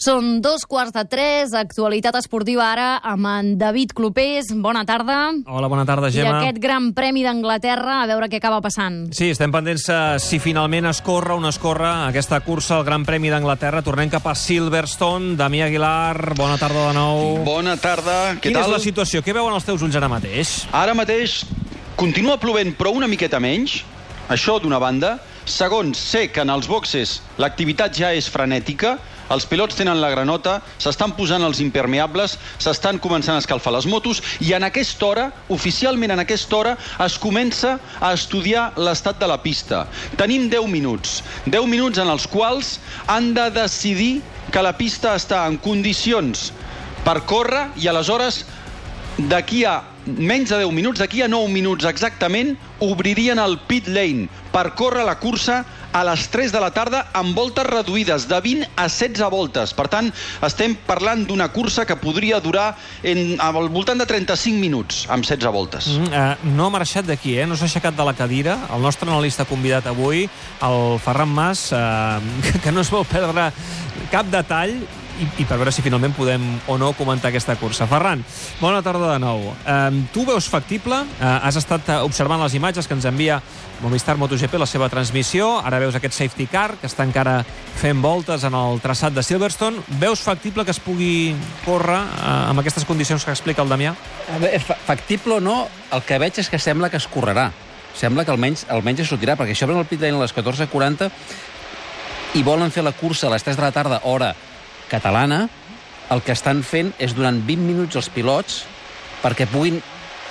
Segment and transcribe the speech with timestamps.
[0.00, 4.46] Són dos quarts de tres, actualitat esportiva ara amb en David Clopés.
[4.56, 5.18] Bona tarda.
[5.44, 6.38] Hola, bona tarda, Gemma.
[6.38, 9.10] I aquest gran premi d'Anglaterra, a veure què acaba passant.
[9.12, 12.86] Sí, estem pendents uh, si finalment es corre o no es corre aquesta cursa al
[12.88, 13.84] Gran Premi d'Anglaterra.
[13.84, 15.34] Tornem cap a Silverstone.
[15.36, 17.44] Damià Aguilar, bona tarda de nou.
[17.44, 18.70] Bona tarda, què Quina tal?
[18.70, 19.20] és la situació?
[19.20, 20.62] Què veuen els teus ulls ara mateix?
[20.72, 21.42] Ara mateix
[22.00, 23.82] continua plovent, però una miqueta menys.
[24.32, 25.18] Això d'una banda.
[25.44, 28.96] Segon, sé que en els boxes l'activitat ja és frenètica,
[29.30, 34.22] els pilots tenen la granota, s'estan posant els impermeables, s'estan començant a escalfar les motos
[34.42, 39.38] i en aquesta hora, oficialment en aquesta hora, es comença a estudiar l'estat de la
[39.42, 39.84] pista.
[40.18, 45.44] Tenim 10 minuts, 10 minuts en els quals han de decidir que la pista està
[45.46, 46.50] en condicions
[47.04, 48.42] per córrer i aleshores
[49.30, 54.28] d'aquí a menys de 10 minuts, d'aquí a 9 minuts exactament, obririen el pit lane
[54.50, 58.68] per córrer la cursa a les 3 de la tarda amb voltes reduïdes de 20
[58.76, 59.72] a 16 voltes.
[59.74, 60.10] Per tant,
[60.46, 65.52] estem parlant d'una cursa que podria durar en, al voltant de 35 minuts amb 16
[65.54, 65.90] voltes.
[65.96, 67.46] Mm, uh, no ha marxat d'aquí, eh?
[67.46, 68.56] no s'ha aixecat de la cadira.
[68.74, 70.26] El nostre analista convidat avui,
[70.66, 72.18] el Ferran Mas, uh,
[72.62, 73.50] que no es vol perdre
[74.10, 74.74] cap detall
[75.20, 77.86] i, i per veure si finalment podem o no comentar aquesta cursa.
[77.90, 78.22] Ferran,
[78.60, 79.42] bona tarda de nou.
[79.62, 81.02] Uh, tu veus factible?
[81.20, 83.40] Uh, has estat observant les imatges que ens envia
[83.80, 85.54] Movistar MotoGP, la seva transmissió.
[85.64, 87.38] Ara veus aquest safety car, que està encara
[87.80, 89.80] fent voltes en el traçat de Silverstone.
[90.00, 91.34] Veus factible que es pugui
[91.64, 93.94] córrer uh, amb aquestes condicions que explica el Damià?
[94.34, 95.62] A veure, fa- factible o no,
[95.92, 97.50] el que veig és que sembla que es correrà.
[97.96, 101.08] Sembla que almenys, almenys es sortirà, perquè això el pit lane a les 14.40
[102.38, 104.28] i volen fer la cursa a les 3 de la tarda, hora
[104.90, 105.46] catalana,
[106.10, 108.64] el que estan fent és durant 20 minuts els pilots
[109.22, 109.78] perquè puguin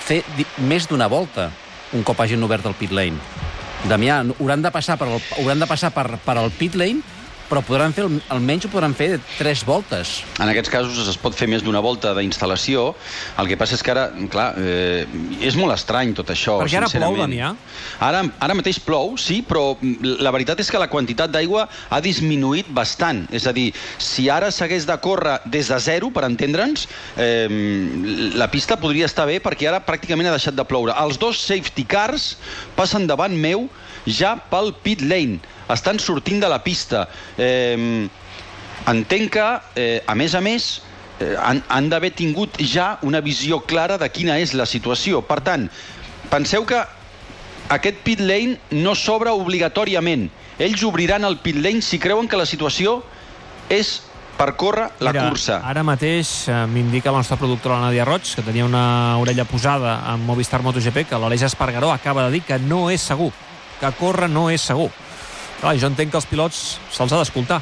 [0.04, 0.22] fer
[0.68, 1.50] més d'una volta
[1.96, 3.18] un cop hagin obert el pit lane.
[3.90, 7.00] Damià, hauran de passar per el, hauran de passar per, per el pit lane,
[7.50, 10.20] però podran fer, almenys ho podran fer tres voltes.
[10.38, 12.94] En aquests casos es pot fer més d'una volta d'instal·lació.
[13.42, 15.08] El que passa és que ara, clar, eh,
[15.42, 17.18] és molt estrany tot això, Perquè ara plou.
[17.20, 17.52] Damià.
[18.06, 19.74] Ara, ara mateix plou, sí, però
[20.22, 23.26] la veritat és que la quantitat d'aigua ha disminuït bastant.
[23.34, 27.48] És a dir, si ara s'hagués de córrer des de zero, per entendre'ns, eh,
[28.38, 30.94] la pista podria estar bé perquè ara pràcticament ha deixat de ploure.
[31.02, 32.36] Els dos safety cars
[32.78, 33.68] passen davant meu
[34.06, 35.40] ja pel pit lane.
[35.70, 37.08] Estan sortint de la pista.
[37.38, 38.08] Eh,
[38.90, 40.82] entenc que, eh, a més a més,
[41.20, 45.22] eh, han, han d'haver tingut ja una visió clara de quina és la situació.
[45.22, 45.70] Per tant,
[46.30, 46.82] penseu que
[47.70, 50.30] aquest pit lane no s'obre obligatòriament.
[50.60, 53.04] Ells obriran el pit lane si creuen que la situació
[53.70, 54.00] és
[54.40, 55.60] per córrer la Mira, cursa.
[55.68, 60.00] Ara mateix eh, m'indica la nostra productora la Nàdia Roig, que tenia una orella posada
[60.08, 63.34] amb Movistar MotoGP, que l'Aleix Espargaró acaba de dir que no és segur,
[63.82, 64.90] que córrer no és segur.
[65.60, 66.60] Clar, jo entenc que els pilots
[66.96, 67.60] se'ls ha d'escoltar.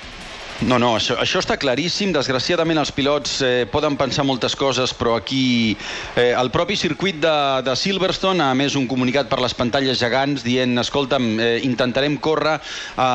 [0.65, 2.09] No, no, això, això està claríssim.
[2.15, 5.75] Desgraciadament els pilots eh, poden pensar moltes coses, però aquí
[6.17, 10.41] eh, el propi circuit de, de Silverstone ha emès un comunicat per les pantalles gegants
[10.41, 13.11] dient, escolta'm, eh, intentarem córrer a,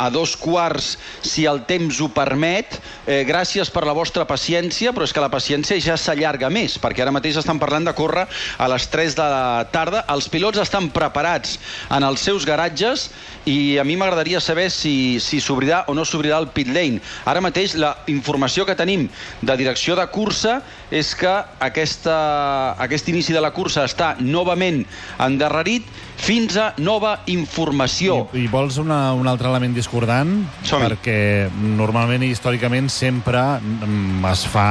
[0.00, 2.78] a dos quarts si el temps ho permet.
[3.04, 7.04] Eh, gràcies per la vostra paciència, però és que la paciència ja s'allarga més, perquè
[7.04, 8.24] ara mateix estan parlant de córrer
[8.56, 10.06] a les 3 de la tarda.
[10.16, 11.58] Els pilots estan preparats
[11.92, 13.10] en els seus garatges
[13.44, 17.02] i a mi m'agradaria saber si si s'obrirà o no s'obrirà el pit lane.
[17.28, 19.08] Ara mateix la informació que tenim
[19.42, 20.60] de direcció de cursa
[20.94, 21.34] és que
[21.64, 22.16] aquesta,
[22.80, 24.84] aquest inici de la cursa està novament
[25.20, 25.86] endarrerit
[26.18, 28.24] fins a nova informació.
[28.32, 30.32] I, I vols una, un altre element discordant?
[30.68, 31.18] Perquè
[31.52, 34.68] normalment i històricament sempre mm, es fa...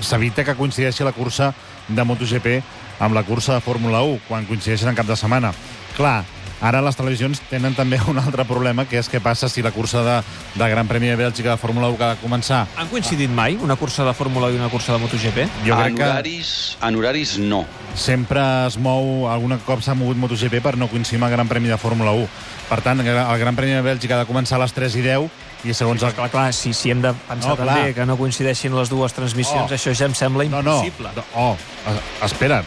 [0.00, 1.52] s'evita que coincideixi la cursa
[1.88, 2.58] de MotoGP
[3.00, 5.52] amb la cursa de Fórmula 1, quan coincideixen en cap de setmana.
[5.96, 6.22] Clar,
[6.60, 10.02] ara les televisions tenen també un altre problema, que és què passa si la cursa
[10.02, 10.16] de,
[10.58, 13.56] de Gran Premi de Bèlgica de Fórmula 1 que ha de començar Han coincidit mai
[13.62, 15.38] una cursa de Fórmula 1 i una cursa de MotoGP?
[15.66, 17.64] jo crec en, que horaris, en horaris no.
[17.94, 21.68] sempre es mou, alguna cop s'ha mogut MotoGP per no coincidir amb el Gran Premi
[21.68, 22.28] de Fórmula 1.
[22.68, 25.64] Per tant, el Gran Premi de Bèlgica ha de començar a les 3 i 10
[25.66, 26.12] i segons el...
[26.14, 27.74] Clar, clar, si, si hem de pensar No, clar.
[27.78, 29.74] també que no coincideixin les dues transmissions, Oh.
[29.74, 30.76] això ja em sembla No, no.
[30.84, 31.10] impossible.
[31.16, 31.56] no oh,
[31.90, 32.66] es- espera't.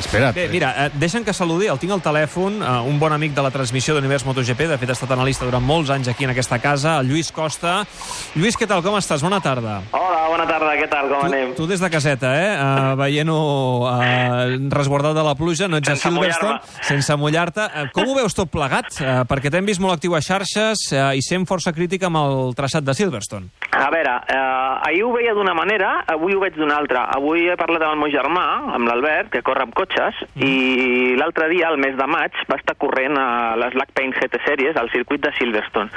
[0.00, 0.34] Espera't.
[0.34, 3.42] Bé, mira, eh, deixa'm que saludi, el tinc al telèfon, eh, un bon amic de
[3.44, 6.58] la transmissió d'Univers MotoGP, de fet ha estat analista durant molts anys aquí en aquesta
[6.58, 7.82] casa, el Lluís Costa.
[8.34, 9.22] Lluís, què tal, com estàs?
[9.22, 9.80] Bona tarda.
[9.92, 11.52] Hola, bona tarda, què tal, com anem?
[11.54, 12.50] Tu, tu des de caseta, eh?
[12.56, 13.38] Uh, Veient-ho
[13.84, 16.86] uh, resguardat de la pluja, no ets a Sense Silverstone, mullar-me.
[16.88, 17.66] sense mullar-te.
[17.68, 18.88] Uh, com ho veus tot plegat?
[19.00, 22.54] Uh, perquè t'hem vist molt actiu a xarxes uh, i sent força crític amb el
[22.56, 23.50] traçat de Silverstone.
[23.70, 27.04] A veure, eh, ahir ho veia d'una manera, avui ho veig d'una altra.
[27.14, 28.42] Avui he parlat amb el meu germà,
[28.76, 32.58] amb l'Albert, que corre amb cotxe, cotxes i l'altre dia, el mes de maig, va
[32.58, 35.90] estar corrent a les Black Paint GT Series al circuit de Silverstone.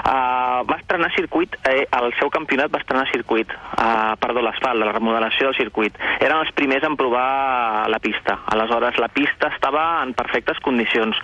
[0.00, 4.92] Uh, va estrenar circuit, eh, el seu campionat va estrenar circuit, uh, perdó, l'asfalt, la
[4.92, 5.96] remodelació del circuit.
[6.20, 8.38] Eren els primers en provar la pista.
[8.54, 11.16] Aleshores, la pista estava en perfectes condicions.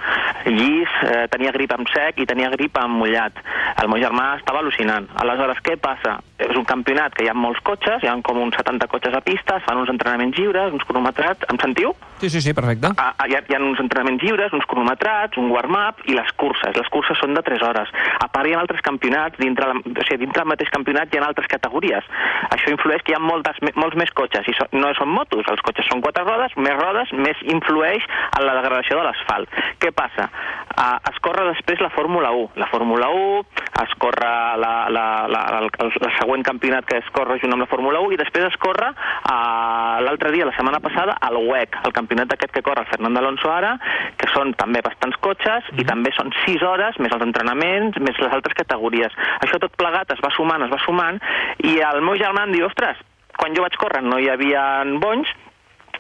[0.47, 3.39] Llis, eh, tenia grip amb sec i tenia grip amb mullat.
[3.83, 5.09] El meu germà estava al·lucinant.
[5.23, 6.19] Aleshores, què passa?
[6.39, 9.23] És un campionat que hi ha molts cotxes, hi ha com uns 70 cotxes a
[9.25, 11.47] pista, es fan uns entrenaments lliures, uns cronometrats...
[11.51, 11.95] Em sentiu?
[12.19, 12.89] Sí, sí, sí, perfecte.
[12.97, 16.31] Ah, ah, hi, ha, hi ha uns entrenaments lliures, uns cronometrats, un warm-up i les
[16.41, 16.73] curses.
[16.73, 17.93] Les curses són de 3 hores.
[18.25, 21.21] A part hi ha altres campionats, dintre, la, o sigui, dintre del mateix campionat hi
[21.21, 22.09] ha altres categories.
[22.57, 25.61] Això influeix que hi ha moltes, molts més cotxes, i so, no són motos, els
[25.67, 28.09] cotxes són quatre rodes, més rodes, més influeix
[28.39, 29.61] en la degradació de l'asfalt.
[29.85, 30.31] Què passa?
[30.77, 32.51] Uh, es corre després la Fórmula 1.
[32.61, 33.39] La Fórmula 1,
[33.83, 34.29] es corre
[34.61, 38.03] la, la, la, el, el, el següent campionat que es corre junt amb la Fórmula
[38.05, 42.35] 1 i després es corre uh, l'altre dia, la setmana passada, al WEC, el campionat
[42.37, 43.73] aquest que corre el Fernando Alonso ara,
[44.21, 48.37] que són també bastants cotxes i també són 6 hores, més els entrenaments, més les
[48.37, 49.17] altres categories.
[49.41, 51.23] Això tot plegat es va sumant, es va sumant,
[51.65, 53.01] i el meu germà em diu, ostres,
[53.41, 54.63] quan jo vaig córrer no hi havia
[55.01, 55.33] bonys,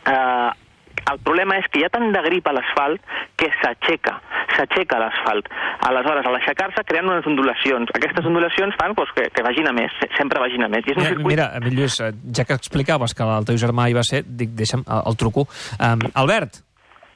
[0.04, 0.50] eh,
[1.12, 3.00] el problema és que hi ha tant de grip a l'asfalt
[3.38, 4.16] que s'aixeca,
[4.56, 5.48] s'aixeca l'asfalt.
[5.86, 7.90] Aleshores, a l'aixecar-se creen unes ondulacions.
[7.94, 10.84] Aquestes ondulacions fan doncs, que, que vagin a més, se- sempre vagin a més.
[10.86, 11.26] I és un circuit...
[11.34, 14.54] mira, Emili Lluís, eh, ja que explicaves que el teu germà hi va ser, dic,
[14.58, 15.46] deixa'm, el, el truco.
[15.78, 16.62] Um, Albert,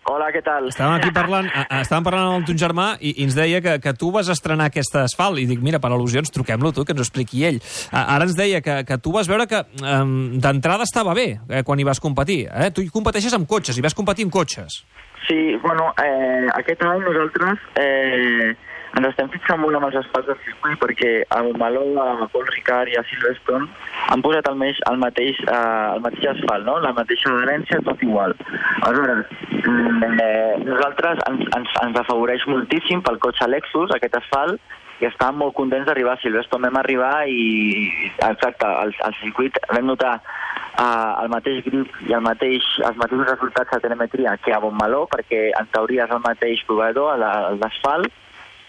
[0.09, 0.71] Hola, què tal?
[0.71, 3.93] estàvem aquí parlant, estàvem parlant amb el teu germà i, i ens deia que, que
[4.01, 7.07] tu vas estrenar aquest asfalt i dic, mira, per al·lusions, truquem-lo tu, que ens ho
[7.07, 7.61] expliqui ell.
[7.93, 11.79] Ara ens deia que, que tu vas veure que um, d'entrada estava bé eh, quan
[11.79, 12.47] hi vas competir.
[12.49, 12.71] Eh?
[12.73, 14.81] Tu hi competeixes amb cotxes, i vas competir amb cotxes.
[15.29, 18.57] Sí, bueno, eh, aquest any nosaltres eh,
[18.99, 22.91] ens estem fixant molt amb els espais del circuit perquè a Montmeló, a Paul Ricard
[22.93, 23.69] i a Silverstone
[24.11, 26.79] han posat el, meix, el, mateix, eh, el mateix asfalt, no?
[26.83, 28.35] la mateixa adherència, tot igual.
[28.83, 29.27] Aleshores,
[29.63, 34.61] mm, eh, nosaltres ens, ens, ens afavoreix moltíssim pel cotxe Lexus, aquest asfalt,
[35.01, 36.67] i estàvem molt contents d'arribar a Silverstone.
[36.69, 37.89] Vam arribar i,
[38.27, 43.31] exacte, al, al circuit vam notar uh, el mateix grip i el mateix, els mateixos
[43.31, 48.13] resultats de telemetria que a Montmeló, perquè en teoria és el mateix proveïdor, la- l'asfalt,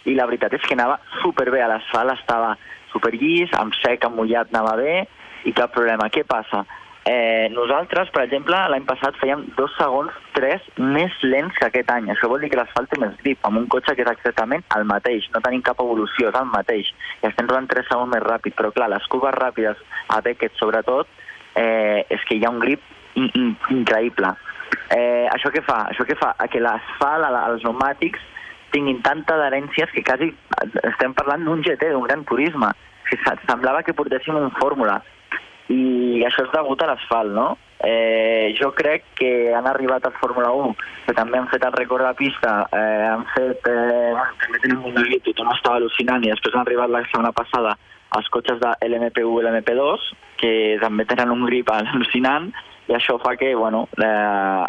[0.05, 1.61] i la veritat és que anava superbé.
[1.61, 2.55] A l'asfalt estava
[2.91, 5.01] superllis, amb sec, amb mullat anava bé,
[5.45, 6.09] i cap problema.
[6.13, 6.65] Què passa?
[7.03, 12.11] Eh, nosaltres, per exemple, l'any passat fèiem dos segons, tres, més lents que aquest any.
[12.13, 14.85] Això vol dir que l'asfalt té més grip, amb un cotxe que és exactament el
[14.89, 15.25] mateix.
[15.33, 16.93] No tenim cap evolució, és el mateix.
[17.23, 18.53] I estem rodant tres segons més ràpid.
[18.57, 19.81] Però, clar, les curves ràpides,
[20.13, 21.09] a Beckett sobretot,
[21.55, 24.35] eh, és que hi ha un grip in in increïble.
[24.93, 25.87] Eh, això què fa?
[25.89, 26.35] Això què fa?
[26.51, 28.21] Que l'asfalt, als pneumàtics,
[28.71, 30.31] tinguin tanta adherències que quasi
[30.83, 32.71] estem parlant d'un GT, d'un gran turisme.
[33.09, 35.01] Que se- semblava que portéssim un fórmula.
[35.71, 37.57] I això és degut a l'asfalt, no?
[37.83, 40.75] Eh, jo crec que han arribat al Fórmula 1,
[41.07, 43.67] que també han fet el rècord de pista, eh, han fet...
[43.71, 44.13] Eh,
[44.43, 47.77] també tenen un grip, tothom estava al·lucinant, i després han arribat la setmana passada
[48.17, 50.51] els cotxes de l'MP1 i l'MP2, que
[50.81, 52.51] també tenen un grip al·lucinant,
[52.87, 54.05] i això fa que, bueno, eh,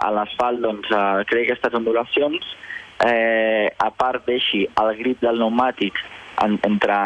[0.06, 2.46] a l'asfalt doncs, eh, creï aquestes ondulacions,
[3.06, 5.98] eh, a part deixi el grip del pneumàtic
[6.42, 6.98] en, entre,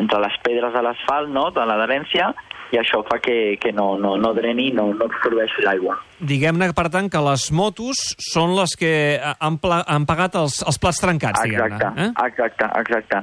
[0.00, 2.32] entre les pedres de l'asfalt, no?, de l'adherència,
[2.74, 5.96] i això fa que, que no, no, no dreni, no, no absorbeixi l'aigua.
[6.18, 8.00] Diguem-ne, per tant, que les motos
[8.30, 12.08] són les que eh, han, pla han pagat els, els plats trencats, Exacte, diguem-ne.
[12.08, 12.26] Eh?
[12.26, 13.22] exacte, exacte.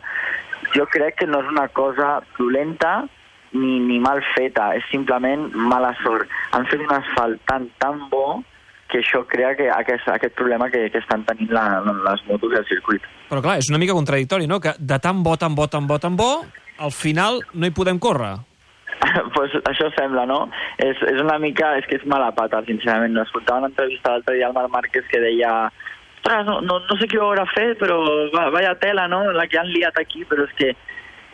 [0.77, 3.01] Jo crec que no és una cosa dolenta
[3.51, 6.31] ni, ni mal feta, és simplement mala sort.
[6.55, 8.39] Han fet un asfalt tan, tan bo
[8.91, 12.67] que això crea que aquest, aquest problema que, que estan tenint la, les motos del
[12.69, 13.05] circuit.
[13.31, 15.99] Però clar, és una mica contradictori, no?, que de tan bo, tan bo, tan bo,
[16.03, 16.31] tan bo,
[16.81, 18.35] al final no hi podem córrer.
[19.35, 20.43] pues això sembla, no?
[20.77, 21.75] És, és una mica...
[21.79, 23.15] És que és mala pata, sincerament.
[23.15, 25.55] No escoltava una entrevista l'altre dia al Marc Márquez que deia
[26.21, 27.97] ostres, no, no, no sé qui ho haurà fet, però
[28.33, 30.75] va, vaya tela, no?, la que han liat aquí, però és que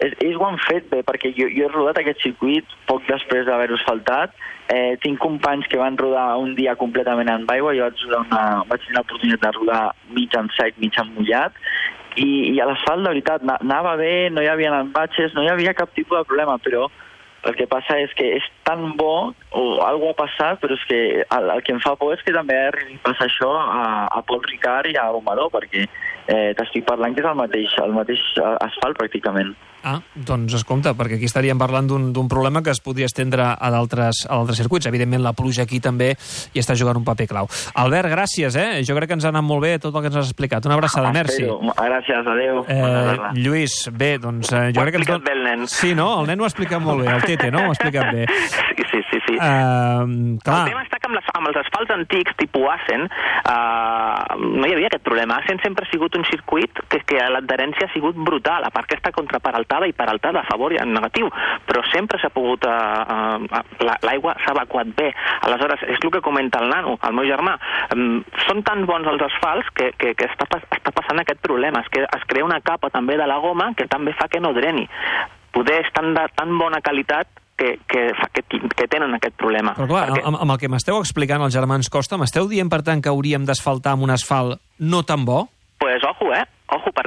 [0.05, 3.77] ells ho han fet bé, perquè jo, jo he rodat aquest circuit poc després d'haver-ho
[3.79, 4.35] asfaltat.
[4.69, 8.83] Eh, tinc companys que van rodar un dia completament en aigua, jo vaig, una, vaig
[8.83, 11.55] tenir l'oportunitat de rodar mig en sec, mig en mullat,
[12.17, 15.51] i, i a l'asfalt, de veritat, na- anava bé, no hi havia batxes, no hi
[15.53, 16.89] havia cap tipus de problema, però
[17.47, 20.99] el que passa és que és tan bo, o alguna ha passat, però és que
[21.23, 24.21] el, el que em fa por és que també arribi a passar això a, a
[24.27, 25.85] Paul Ricard i a Romaró, perquè
[26.27, 29.55] eh, t'estic parlant que és el mateix, el mateix eh, asfalt pràcticament.
[29.87, 34.25] Ah, doncs escolta, perquè aquí estaríem parlant d'un problema que es podria estendre a d'altres
[34.57, 34.89] circuits.
[34.89, 37.47] Evidentment, la pluja aquí també hi està jugant un paper clau.
[37.77, 38.81] Albert, gràcies, eh?
[38.87, 40.65] Jo crec que ens ha anat molt bé tot el que ens has explicat.
[40.67, 41.45] Una abraçada, merci.
[41.45, 41.71] Espero.
[41.77, 42.63] Gràcies, adeu.
[42.67, 43.31] Eh.
[43.37, 45.23] Lluís, bé, doncs eh, jo Ho crec que ens...
[45.23, 45.67] bé el nen.
[45.71, 46.09] Sí, no?
[46.19, 47.67] El nen ho ha explicat molt bé, el Tete, no?
[47.67, 48.27] Ho ha explicat bé.
[48.57, 49.19] Sí, sí, sí.
[49.27, 49.35] sí.
[49.37, 54.37] Uh, clar, El tema està que amb, les, amb els asfalts antics, tipus Assen, uh,
[54.41, 55.39] no hi havia aquest problema.
[55.41, 58.97] Assen sempre ha sigut un circuit que, que l'adherència ha sigut brutal, a part que
[58.97, 61.29] està contra Peraltada i Peraltada a favor i en negatiu,
[61.69, 62.65] però sempre s'ha pogut...
[62.67, 63.63] Uh, uh,
[64.03, 65.07] L'aigua s'ha evacuat bé.
[65.47, 67.55] Aleshores, és el que comenta el nano, el meu germà.
[67.95, 71.83] Um, són tan bons els asfalts que, que, que està, està passant aquest problema.
[71.85, 74.53] Es, que, es crea una capa també de la goma que també fa que no
[74.57, 74.87] dreni.
[75.55, 79.73] Poder és tan de tan bona qualitat que, que, fa, que, que tenen aquest problema.
[79.75, 82.83] però clar, Perquè- amb, amb el que m'esteu explicant els germans Costa, m'esteu dient, per
[82.85, 85.47] tant, que hauríem d'asfaltar amb un asfalt no tan bo?
[85.79, 86.45] Pues ojo, eh?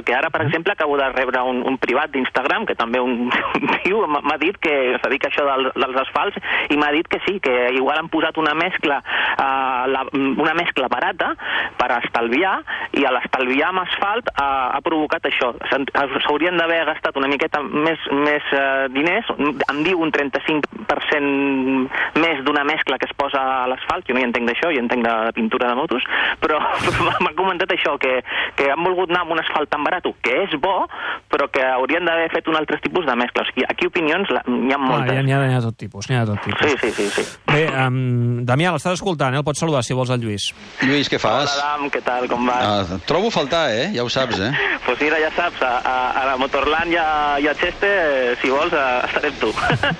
[0.01, 3.67] Perquè ara, per exemple, acabo de rebre un, un privat d'Instagram, que també un, un
[3.83, 6.39] tio m'ha dit que es dedica a això del, dels asfalts,
[6.73, 8.97] i m'ha dit que sí, que igual han posat una mescla,
[9.35, 11.35] uh, la, una mescla barata
[11.77, 12.55] per estalviar,
[12.97, 15.51] i a l'estalviar amb asfalt uh, ha provocat això.
[15.69, 22.65] S'haurien d'haver gastat una miqueta més, més uh, diners, em diu un 35% més d'una
[22.65, 25.69] mescla que es posa a l'asfalt, jo no hi entenc d'això, jo entenc de pintura
[25.69, 26.09] de motos,
[26.41, 26.57] però
[27.21, 28.17] m'ha comentat això, que,
[28.57, 29.90] que han volgut anar amb un asfalt tan barat,
[30.21, 30.87] que és bo,
[31.29, 33.43] però que haurien d'haver fet un altre tipus de mescla.
[33.43, 35.15] O sigui, aquí opinions n'hi ha Ah, moltes.
[35.15, 36.71] ja n'hi ha, ha tot tipus, n'hi ha tot tipus.
[36.71, 37.37] Sí, sí, sí, sí.
[37.51, 39.37] Bé, um, Damià, l'estàs escoltant, eh?
[39.37, 40.53] el pots saludar si vols el Lluís.
[40.81, 41.57] Lluís, què fas?
[41.57, 42.63] Hola, Adam, què tal, com vas?
[42.63, 43.91] Ah, et trobo a faltar, eh?
[43.95, 44.51] Ja ho saps, eh?
[44.85, 48.35] Pues mira, ja saps, a, a, a la Motorland i a, i a Cheste, eh,
[48.41, 49.51] si vols, eh, estaré amb tu.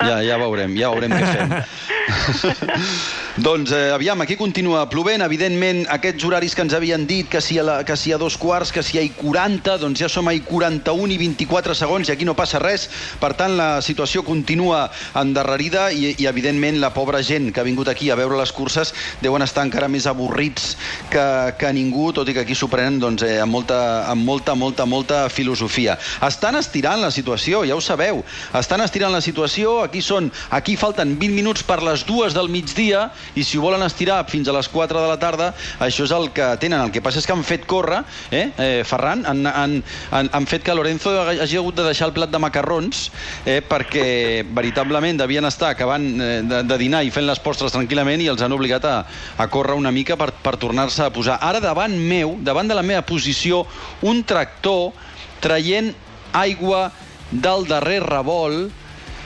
[0.02, 1.54] Ja, ja veurem, ja veurem què fem.
[3.48, 5.24] doncs, eh, aviam, aquí continua plovent.
[5.26, 8.38] Evidentment, aquests horaris que ens havien dit, que si, a la, que si a dos
[8.38, 12.10] quarts, que si a i 40, doncs ja som a i 41 i 24 segons
[12.10, 12.88] i aquí no passa res.
[13.22, 14.88] Per tant, la situació continua
[15.20, 18.94] endarrerida i, i evidentment, la pobra gent que ha vingut aquí a veure les curses
[19.22, 20.76] deuen estar encara més avorrits
[21.12, 21.26] que,
[21.60, 23.82] que ningú, tot i que aquí s'ho prenen doncs, eh, amb, molta,
[24.12, 25.98] amb molta, molta, molta filosofia.
[26.26, 28.24] Estan estirant la situació, ja ho sabeu.
[28.58, 33.10] Estan estirant la situació, aquí són, aquí falten 20 minuts per les dues del migdia
[33.36, 35.52] i si ho volen estirar fins a les 4 de la tarda,
[35.84, 36.80] això és el que tenen.
[36.82, 39.78] El que passa és que han fet córrer, eh, eh Ferran, han, han,
[40.12, 43.04] han, han fet que Lorenzo hagi hagut de deixar el plat de macarrons
[43.46, 48.24] eh, perquè veritablement devien estar acabant eh, de, de dinar i fent les postres tranquil·lament
[48.24, 48.96] i els han obligat a,
[49.38, 51.40] a córrer una mica per, per tornar-se a posar.
[51.42, 53.66] Ara davant meu, davant de la meva posició,
[54.08, 54.92] un tractor
[55.42, 55.92] traient
[56.38, 56.90] aigua
[57.32, 58.81] del darrer revolt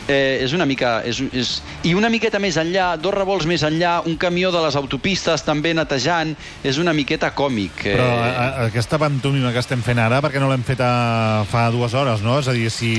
[0.07, 0.99] eh, és una mica...
[1.07, 4.75] És, és, I una miqueta més enllà, dos revolts més enllà, un camió de les
[4.79, 7.85] autopistes també netejant, és una miqueta còmic.
[7.85, 11.43] Eh, Però a, a, aquesta pantomima que estem fent ara, perquè no l'hem fet a,
[11.49, 12.39] fa dues hores, no?
[12.41, 12.95] És a dir, si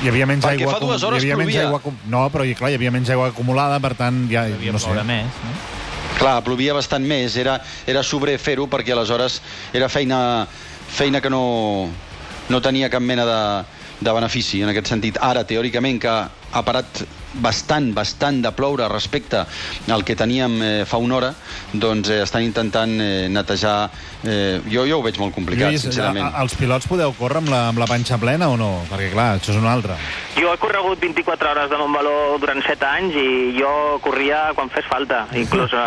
[0.00, 0.78] hi havia menys Perquè aigua...
[0.78, 1.66] fa dues hores hi havia menys plovia.
[1.68, 4.46] aigua, acum- no, però hi- clar, hi havia menys aigua acumulada, per tant, ja...
[4.48, 4.88] Devia no sé.
[4.88, 5.58] ploure més, no?
[6.20, 9.38] Clar, plovia bastant més, era, era sobrer fer-ho perquè aleshores
[9.72, 10.46] era feina,
[10.92, 11.88] feina que no,
[12.52, 13.38] no tenia cap mena de,
[14.00, 15.18] de benefici en aquest sentit.
[15.20, 16.12] Ara, teòricament, que
[16.52, 19.44] ha parat bastant, bastant de ploure respecte
[19.90, 21.34] al que teníem eh, fa una hora,
[21.72, 23.90] doncs eh, estan intentant eh, netejar...
[24.20, 26.26] Eh, jo, jo ho veig molt complicat, Lluís, sincerament.
[26.26, 28.82] a- a- els pilots podeu córrer amb la, amb la panxa plena o no?
[28.90, 29.96] Perquè, clar, això és una altra.
[30.36, 33.70] Jo he corregut 24 hores de Montbaló durant 7 anys i jo
[34.04, 35.22] corria quan fes falta.
[35.32, 35.78] Inclús, uh,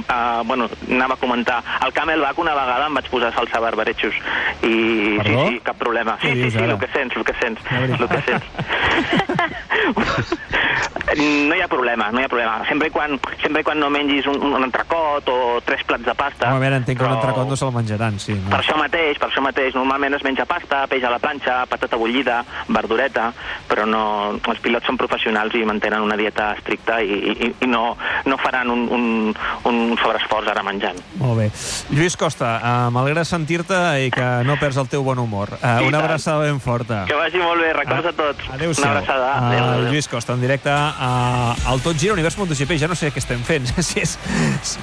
[0.00, 1.60] uh, bueno, anava a comentar.
[1.80, 4.14] Al Camelback una vegada em vaig posar salsa barbaretxos.
[4.62, 5.48] I sí, Perdó?
[5.48, 6.16] sí, cap problema.
[6.22, 6.72] Sí, sí, sí, ara?
[6.72, 7.60] el que sents, el que sents.
[7.68, 8.46] El que sents.
[11.16, 12.60] no hi ha problema, no hi ha problema.
[12.68, 16.50] Sempre quan, sempre quan no mengis un, un entrecot o tres plats de pasta.
[16.50, 18.34] A veure, entenc que un però- entrecot no se'l menjaran, sí.
[18.34, 18.50] No?
[18.50, 21.96] per això mateix, per això mateix, normalment es menja pasta, peix a la planxa, patata
[21.96, 23.32] bullida, verdureta,
[23.68, 24.02] però no,
[24.38, 27.96] els pilots són professionals i mantenen una dieta estricta i, i, i no,
[28.26, 29.04] no faran un, un,
[29.68, 30.98] un sobreesforç ara menjant.
[31.20, 31.48] Molt bé.
[31.94, 35.54] Lluís Costa, uh, m'alegra sentir-te i que no perds el teu bon humor.
[35.62, 37.04] Uh, una abraçada ben forta.
[37.08, 38.48] Que vagi molt bé, records a tots.
[38.50, 38.84] Ah, Adéu-siau.
[38.84, 39.32] Una abraçada.
[39.48, 39.88] Adéu, adéu.
[39.92, 42.76] Lluís Costa, en directe uh, al Tot Gira Univers MotoGP.
[42.80, 43.66] Ja no sé què estem fent.
[43.88, 44.16] si és...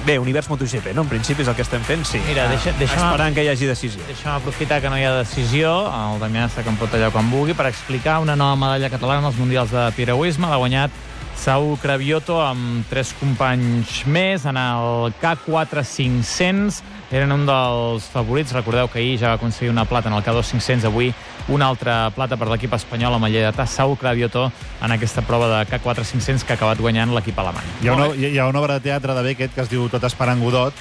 [0.06, 1.04] Bé, Univers MotoGP, no?
[1.06, 2.20] En principi és el que estem fent, sí.
[2.26, 4.02] Mira, deixa- Uh, deixa'm- Esperant que hi hagi decisió.
[4.08, 7.30] Deixa'm aprofitar que no hi ha decisió, el Damià està que em pot tallar quan
[7.30, 10.48] vulgui, per explicar una nova medalla catalana als Mundials de Piragüisme.
[10.50, 10.90] L'ha guanyat
[11.36, 16.80] Saúl Cravioto amb tres companys més en el K4 500.
[17.14, 18.54] Eren un dels favorits.
[18.56, 20.88] Recordeu que ahir ja va aconseguir una plata en el K2 500.
[20.88, 21.12] Avui
[21.48, 24.48] una altra plata per l'equip espanyol amb el lleidatà Saúl Cravioto
[24.82, 27.68] en aquesta prova de K4 500 que ha acabat guanyant l'equip alemany.
[27.82, 29.86] Hi ha, una, hi hi ha una obra de teatre de Beckett que es diu
[29.92, 30.74] Tot esperant Godot,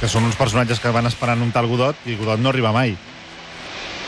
[0.00, 2.96] que són uns personatges que van esperant un tal Godot i Godot no arriba mai.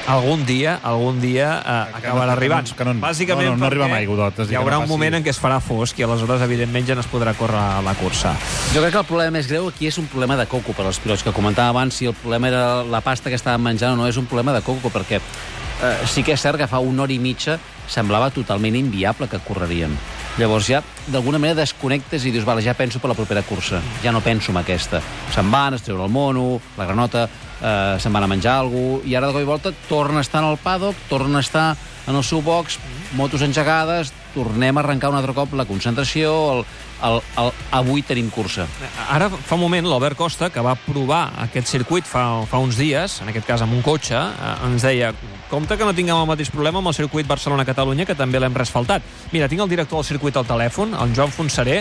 [0.09, 2.67] Algun dia, algun dia Que acabarà arribant.
[2.75, 4.89] que no- Bàsicament no, no, no arriba mai, Godot, és a dir, Hi haurà un
[4.89, 7.95] moment en què es farà fosc i aleshores, evidentment, ja no es podrà córrer la
[7.95, 8.35] cursa.
[8.75, 10.99] Jo crec que el problema més greu aquí és un problema de coco per als
[10.99, 14.09] pilots, que comentava abans si el problema era la pasta que estaven menjant o no,
[14.09, 17.13] és un problema de coco, perquè eh, sí que és cert que fa una hora
[17.13, 19.95] i mitja semblava totalment inviable que correrien.
[20.39, 23.81] Llavors ja, d'alguna manera, desconnectes i dius, vale, ja penso per la propera cursa.
[24.03, 25.01] Ja no penso en aquesta.
[25.35, 27.29] Se'n van, es treuen el mono, la granota,
[27.61, 30.43] eh, se'n van a menjar cosa, i ara de cop i volta torna a estar
[30.43, 31.77] en el paddock, torna a estar
[32.07, 32.79] en el seu box,
[33.17, 36.65] motos engegades, tornem a arrencar un altre cop la concentració, el,
[37.07, 38.67] el, el, avui tenim cursa.
[39.11, 43.21] Ara, fa un moment, l'Albert Costa, que va provar aquest circuit fa, fa uns dies,
[43.25, 45.13] en aquest cas amb un cotxe, eh, ens deia
[45.51, 49.03] compte que no tinguem el mateix problema amb el circuit Barcelona-Catalunya, que també l'hem resfaltat.
[49.35, 51.81] Mira, tinc el director del circuit al telèfon, el Joan Fonseré.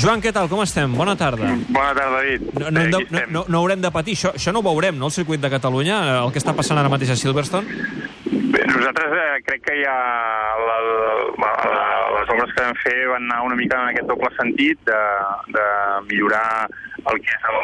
[0.00, 0.48] Joan, què tal?
[0.48, 0.96] Com estem?
[0.96, 1.52] Bona tarda.
[1.68, 2.48] Bona tarda, David.
[2.56, 4.16] No, no, Bé, no, no, no, haurem de patir.
[4.16, 6.92] Això, això no ho veurem, no, el circuit de Catalunya, el que està passant ara
[6.92, 7.84] mateix a Silverstone?
[8.84, 9.92] Nosaltres eh, crec que ja
[10.60, 11.84] la, la, la,
[12.18, 14.98] les obres que vam fer van anar una mica en aquest doble sentit de,
[15.56, 15.68] de
[16.10, 16.66] millorar
[17.12, 17.58] el que és el,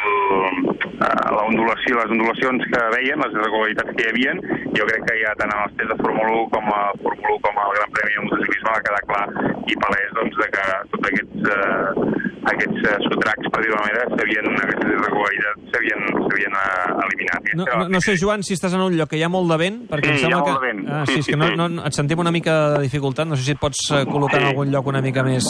[1.01, 4.35] eh, la ondulació, les ondulacions que veien, les irregularitats que hi havia.
[4.77, 7.41] Jo crec que ja tant en els tests de Fórmula 1 com a Fórmula 1
[7.47, 9.25] com al Gran Premi de motociclisme va quedar clar
[9.71, 11.89] i palès doncs, de que tots aquests, eh,
[12.53, 17.51] aquests eh, sotracs, per dir-ho manera, s'havien, aquestes irregularitats s'havien eh, eliminat.
[17.61, 19.59] No, no, no sé, Joan, si estàs en un lloc que hi ha molt de
[19.61, 20.59] vent, perquè Sí, em sembla que...
[20.67, 20.85] vent.
[20.89, 23.27] Ah, Sí, sí, és sí, que no, no, et sentim una mica de dificultat.
[23.31, 23.81] No sé si et pots
[24.11, 24.53] col·locar en Sí.
[24.53, 25.49] algun lloc una mica més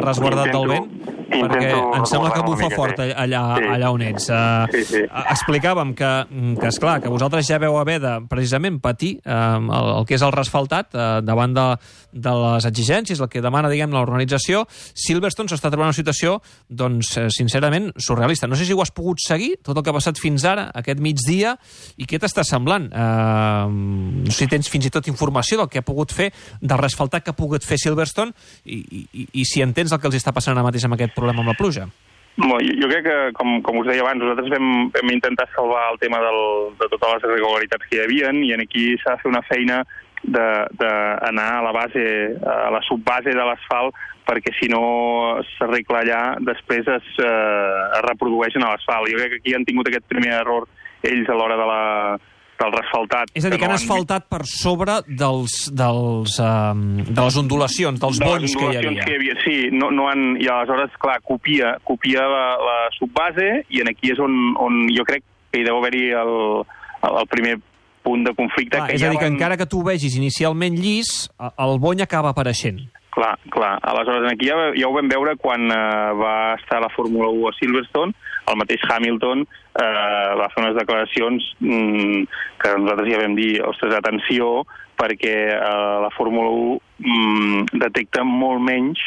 [0.00, 3.64] resguardat del Intento- perquè em sembla que bufa fort allà, Sí.
[3.76, 4.28] allà on ets.
[4.28, 5.02] Uh, Sí, sí.
[5.30, 9.98] Explicàvem que, mm, que esclar, que vosaltres ja veu haver de, precisament, patir eh, el,
[9.98, 11.66] el que és el resfaltat eh, davant de,
[12.12, 14.66] de les exigències, el que demana, diguem, l'organització.
[14.94, 18.46] Silverstone s'està trobant una situació, doncs, eh, sincerament, surrealista.
[18.46, 20.98] No sé si ho has pogut seguir, tot el que ha passat fins ara, aquest
[21.00, 21.56] migdia,
[21.96, 22.90] i què t'està semblant?
[22.92, 26.78] Eh, no sé si tens fins i tot informació del que ha pogut fer, del
[26.78, 28.32] resfaltat que ha pogut fer Silverstone,
[28.64, 31.44] i, i, i si entens el que els està passant ara mateix amb aquest problema
[31.44, 31.88] amb la pluja.
[32.40, 35.98] Jo, jo crec que, com, com us deia abans, nosaltres vam, vam intentar salvar el
[36.00, 36.40] tema del,
[36.80, 39.82] de totes les irregularitats que hi havia i en aquí s'ha de fer una feina
[40.22, 42.02] d'anar a la base,
[42.44, 43.96] a la subbase de l'asfalt,
[44.28, 49.08] perquè si no s'arregla allà, després es, eh, es reprodueix en l'asfalt.
[49.10, 50.68] Jo crec que aquí han tingut aquest primer error
[51.02, 51.84] ells a l'hora de la,
[52.90, 53.30] del resfaltat.
[53.34, 58.18] És a dir, que han asfaltat per sobre dels, dels, um, de les ondulacions, dels
[58.18, 59.04] de les bonys que hi havia.
[59.04, 59.34] Que hi havia.
[59.44, 64.12] Sí, no, no han, i aleshores, clar, copia, copia la, la subbase i en aquí
[64.12, 66.34] és on, on jo crec que hi deu haver-hi el,
[67.10, 67.58] el, primer
[68.02, 68.76] punt de conflicte.
[68.76, 71.78] Clar, que és a dir, que van- encara que tu ho vegis inicialment llis, el
[71.78, 72.80] bony acaba apareixent.
[73.10, 73.78] Clar, clar.
[73.82, 77.52] Aleshores, aquí ja, ja ho vam veure quan eh, va estar la Fórmula 1 a
[77.58, 78.14] Silverstone,
[78.50, 82.24] el mateix Hamilton eh, va fer unes declaracions mm,
[82.60, 84.64] que nosaltres ja vam dir, ostres, atenció,
[85.00, 89.02] perquè eh, la Fórmula 1 mm, detecta molt menys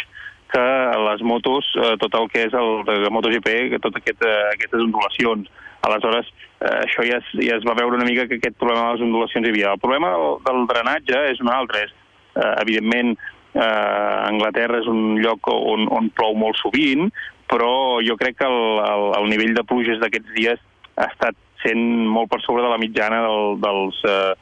[0.53, 0.63] que
[1.07, 4.85] les motos, eh, tot el que és el de MotoGP, que tot aquest, eh, aquestes
[4.85, 5.49] ondulacions.
[5.83, 6.29] Aleshores,
[6.61, 9.05] eh, això ja es, ja es va veure una mica que aquest problema de les
[9.07, 9.73] ondulacions hi havia.
[9.73, 11.87] El problema del, del drenatge és un altre.
[11.87, 11.95] És,
[12.37, 13.15] eh, evidentment,
[13.53, 17.09] eh, Anglaterra és un lloc on, on plou molt sovint,
[17.51, 20.61] però jo crec que el, el, el nivell de pluges d'aquests dies
[20.95, 24.33] ha estat sent molt per sobre de la mitjana del, dels, eh,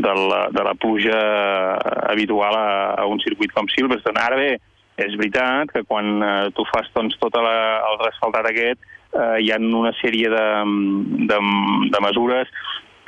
[0.00, 1.20] de, la, de la pluja
[2.10, 2.70] habitual a,
[3.02, 4.20] a un circuit com Silverstone.
[4.20, 4.50] Ara bé,
[5.00, 7.56] és veritat que quan eh, tu fas doncs, tot la,
[7.90, 10.46] el resfaltat aquest, eh, hi ha una sèrie de,
[11.30, 11.40] de,
[11.94, 12.52] de mesures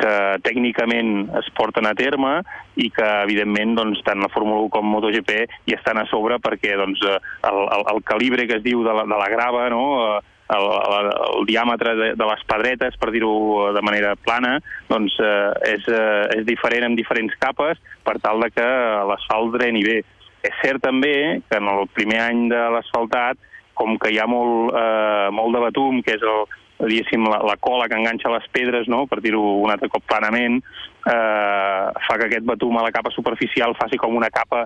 [0.02, 2.40] que tècnicament es porten a terme
[2.82, 5.32] i que, evidentment, doncs, tant la Fórmula 1 com MotoGP
[5.68, 8.98] hi estan a sobre perquè doncs, eh, el, el, el calibre que es diu de
[8.98, 10.20] la, de la grava, no?, eh,
[10.52, 11.06] el, el,
[11.38, 14.56] el diàmetre de, de les pedretes, per dir-ho de manera plana,
[14.90, 18.66] doncs eh, és, eh, és diferent en diferents capes per tal de que
[19.08, 20.00] l'asfalt dreni bé.
[20.42, 21.14] És cert també
[21.48, 23.38] que en el primer any de l'asfaltat,
[23.78, 26.44] com que hi ha molt, eh, molt de batum, que és el,
[26.80, 29.04] diguéssim, la, la cola que enganxa les pedres, no?
[29.06, 30.60] per dir-ho un altre cop planament,
[31.06, 34.64] eh, fa que aquest batum a la capa superficial faci com una capa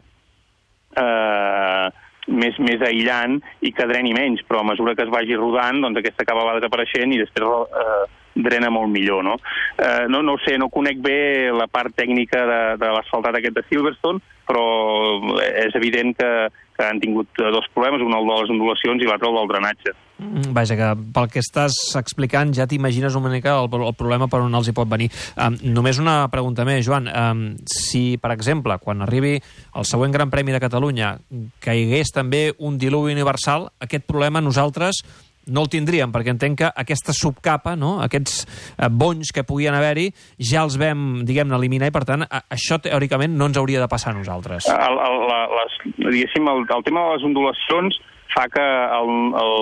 [0.97, 1.87] eh,
[2.27, 6.01] més, més aïllant i que dreni menys, però a mesura que es vagi rodant, doncs
[6.01, 8.05] aquesta capa va desapareixent i després eh,
[8.37, 9.37] drena molt millor, no?
[9.79, 10.23] Eh, no?
[10.27, 14.23] No ho sé, no conec bé la part tècnica de, de l'asfaltat aquest de Silverstone,
[14.47, 14.64] però
[15.47, 16.31] és evident que,
[16.77, 19.95] que han tingut dos problemes, un el de les ondulacions i l'altre el del drenatge.
[20.19, 24.41] Mm, Vaja, que pel que estàs explicant ja t'imagines una mica el, el problema per
[24.45, 25.11] on els hi pot venir.
[25.37, 27.11] Um, només una pregunta més, Joan.
[27.11, 31.17] Um, si, per exemple, quan arribi el següent Gran Premi de Catalunya
[31.61, 35.03] caigués també un diluvi universal, aquest problema nosaltres
[35.47, 37.97] no el tindríem, perquè entenc que aquesta subcapa, no?
[38.03, 38.41] aquests
[38.79, 43.37] eh, bonys que podien haver-hi, ja els vam, diguem-ne, eliminar i, per tant, això teòricament
[43.39, 44.67] no ens hauria de passar a nosaltres.
[44.73, 47.99] El, el, la, les, diguéssim, el, el tema de les ondulacions
[48.37, 49.55] fa que el, el,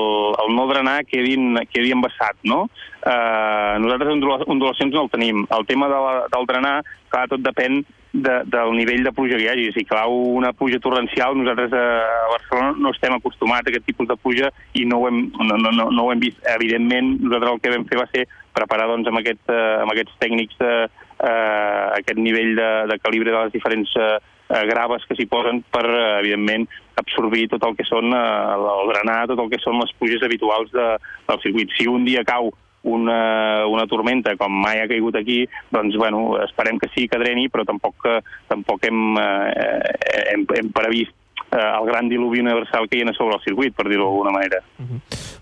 [0.42, 1.37] el no drenar quedi,
[1.70, 2.64] quedi embassat, no?
[3.05, 5.44] Eh, nosaltres ondula- ondulacions no el tenim.
[5.55, 6.79] El tema de la, del drenar,
[7.12, 7.83] clar, tot depèn
[8.14, 9.70] de, del nivell de pluja que hi hagi.
[9.74, 11.85] Si clau una pluja torrencial, nosaltres a
[12.31, 15.72] Barcelona no estem acostumats a aquest tipus de pluja i no ho hem, no, no,
[15.74, 16.38] no, no ho hem vist.
[16.55, 18.24] Evidentment, nosaltres el que vam fer va ser
[18.55, 23.35] preparar doncs, amb, aquest, eh, amb aquests tècnics de, eh, aquest nivell de, de calibre
[23.35, 24.11] de les diferents eh,
[24.46, 26.68] eh, graves que s'hi posen per, eh, evidentment,
[27.03, 30.70] absorbir tot el que són, eh, el drenar, tot el que són les pluges habituals
[30.70, 30.92] de,
[31.33, 31.74] del circuit.
[31.74, 35.42] Si un dia cau una, una tormenta com mai ha caigut aquí,
[35.73, 40.73] doncs bueno, esperem que sí que dreni, però tampoc, eh, tampoc hem, eh, hem, hem
[40.75, 41.14] previst
[41.51, 44.61] eh, el gran diluvi universal que hi ha sobre el circuit, per dir-ho d'alguna manera.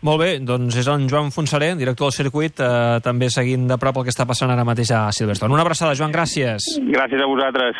[0.02, 3.98] Molt bé, doncs és en Joan Fonseré, director del circuit, eh, també seguint de prop
[3.98, 5.54] el que està passant ara mateix a Silverstone.
[5.54, 6.72] Una abraçada, Joan, gràcies.
[6.90, 7.76] Gràcies a vosaltres.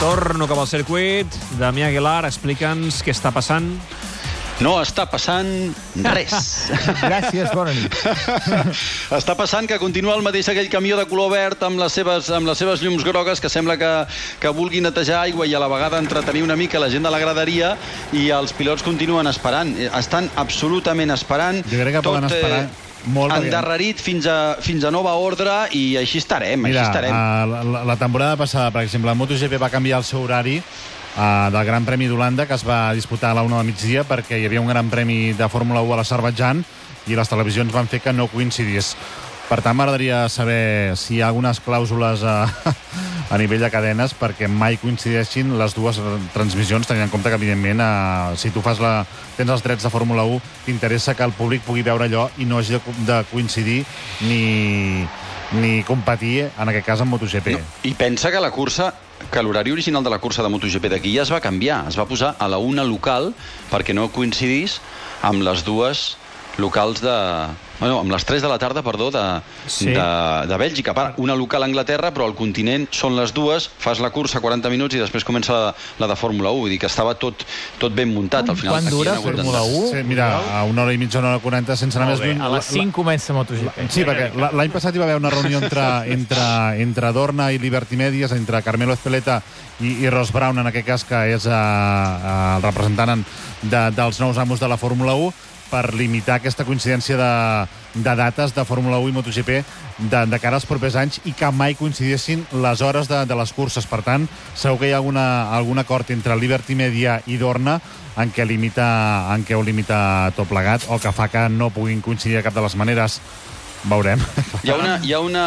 [0.00, 1.34] Torno cap al circuit.
[1.60, 3.66] Damià Aguilar, explica'ns què està passant.
[4.60, 5.48] No està passant
[6.04, 6.34] res.
[7.00, 7.94] Gràcies, bona nit.
[9.20, 12.50] està passant que continua el mateix aquell camió de color verd amb les seves, amb
[12.50, 13.92] les seves llums grogues que sembla que,
[14.42, 17.22] que vulgui netejar aigua i a la vegada entretenir una mica la gent de la
[17.22, 17.72] graderia
[18.12, 19.72] i els pilots continuen esperant.
[19.96, 21.64] Estan absolutament esperant.
[21.72, 22.62] Jo crec que poden Tot, eh, esperar
[23.16, 23.32] molt.
[23.32, 27.16] perquè- endarrerit fins a, fins a nova ordre i així estarem, Mira, així estarem.
[27.16, 30.60] uh, la, la temporada passada, per exemple, el MotoGP va canviar el seu horari
[31.16, 34.38] uh, del Gran Premi d'Holanda, que es va disputar a la una del migdia, perquè
[34.38, 36.62] hi havia un Gran Premi de Fórmula 1 a l'Azerbaidjan
[37.08, 38.94] i les televisions van fer que no coincidís.
[39.50, 42.44] Per tant, m'agradaria saber si hi ha algunes clàusules a,
[43.34, 45.98] a nivell de cadenes perquè mai coincideixin les dues
[46.36, 49.00] transmissions, tenint en compte que, evidentment, eh, si tu fas la,
[49.34, 52.62] tens els drets de Fórmula 1, t'interessa que el públic pugui veure allò i no
[52.62, 53.82] hagi de, de coincidir
[54.28, 55.02] ni,
[55.58, 57.56] ni competir, en aquest cas, amb MotoGP.
[57.58, 58.92] No, I pensa que la cursa
[59.30, 61.84] que l'horari original de la cursa de MotoGP d'aquí ja es va canviar.
[61.88, 63.32] Es va posar a la una local
[63.70, 64.80] perquè no coincidís
[65.22, 66.16] amb les dues
[66.58, 67.16] locals de...
[67.80, 69.86] Bueno, amb les 3 de la tarda, perdó, de, Sí.
[69.86, 70.02] de,
[70.46, 70.92] de Bèlgica.
[70.92, 74.68] Part, una local a Anglaterra, però al continent són les dues, fas la cursa 40
[74.68, 76.58] minuts i després comença la, la de Fórmula 1.
[76.60, 77.40] Vull dir que estava tot,
[77.80, 78.50] tot ben muntat.
[78.52, 79.86] Al final, Quan aquí dura Fórmula 1?
[79.94, 80.28] Sí, mira,
[80.60, 82.44] a una hora i mitja, una hora 40, sense anar més bé, lluny...
[82.44, 83.88] a les 5 comença MotoGP.
[83.88, 85.86] Sí, perquè la- l'any passat hi va haver una reunió entre,
[86.18, 86.44] entre,
[86.84, 89.40] entre Dorna i Liberty Medias, entre Carmelo Espeleta
[89.80, 93.24] i, i Ross Brown, en aquest cas, que és eh, el representant en-
[93.62, 95.32] de, dels nous amos de la Fórmula 1,
[95.70, 97.30] per limitar aquesta coincidència de,
[97.94, 99.50] de dates de Fórmula 1 i MotoGP
[100.10, 103.52] de, de cara als propers anys i que mai coincidissin les hores de, de les
[103.54, 103.86] curses.
[103.86, 107.78] Per tant, segur que hi ha alguna, algun acord entre Liberty Media i Dorna
[108.20, 108.88] en què, limita,
[109.34, 112.56] en què ho limita tot plegat o que fa que no puguin coincidir de cap
[112.56, 113.20] de les maneres.
[113.88, 114.20] Veurem.
[114.62, 115.44] Hi ha, una, hi ha una,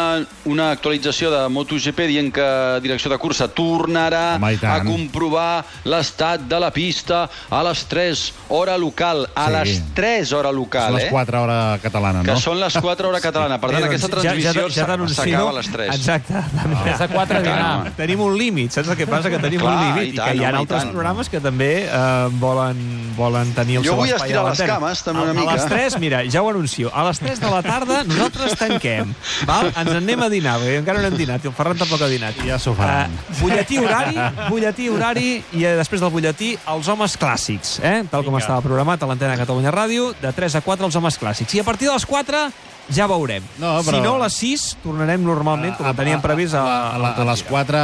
[0.50, 2.46] una actualització de MotoGP dient que
[2.82, 8.24] direcció de cursa tornarà Home, i a comprovar l'estat de la pista a les 3
[8.48, 9.28] hora local.
[9.36, 9.52] A Sí.
[9.54, 11.10] les 3 hora Són local, les eh?
[11.12, 12.40] 4 hora catalana, Que no?
[12.40, 13.60] són les 4 hora catalana.
[13.60, 15.94] Per tant, aquesta doncs, transmissió ja, ja, ja s'acaba a les 3.
[15.94, 16.34] Exacte.
[16.34, 17.92] De 4 a dinar.
[17.96, 19.30] Tenim un límit, saps el que passa?
[19.30, 21.28] Que tenim Clar, un límit i i, tant, que hi ha home, i altres programes
[21.30, 22.82] que també eh, volen,
[23.16, 24.74] volen tenir el Jo seu vull espai estirar a les l'antena.
[24.80, 25.52] cames, també, A- una mica.
[25.52, 28.22] A les 3, mira, ja ho anuncio, a les 3 de la tarda nosaltres
[28.58, 29.14] tanquem,
[29.48, 29.70] val?
[29.72, 32.10] Ens en anem a dinar, perquè encara no hem dinat, i el Ferran tampoc ha
[32.10, 32.38] dinat.
[32.46, 33.14] Ja s'ho faran.
[33.14, 37.96] Eh, butlletí horari, butlletí horari, i eh, després del butlletí, els homes clàssics, eh?
[38.10, 38.44] tal com Vinga.
[38.44, 41.54] estava programat a l'antena de Catalunya Ràdio, de 3 a 4 els homes clàssics.
[41.54, 42.46] I a partir de les 4
[42.92, 43.42] ja veurem.
[43.58, 47.12] No, però- Si no, a les 6 tornarem normalment, com teníem previst a, a, a,
[47.22, 47.78] a les 4